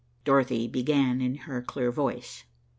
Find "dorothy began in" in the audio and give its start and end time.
0.23-1.35